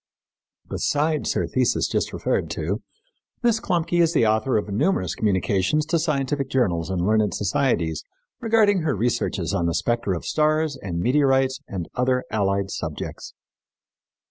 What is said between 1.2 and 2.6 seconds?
her thesis just referred